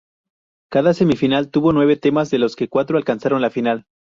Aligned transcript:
Cada 0.71 0.95
semifinal 0.95 1.51
tuvo 1.51 1.73
nueve 1.73 1.95
temas, 1.95 2.31
de 2.31 2.39
los 2.39 2.55
que 2.55 2.67
cuatro 2.67 2.97
alcanzaron 2.97 3.39
la 3.39 3.51
final. 3.51 3.85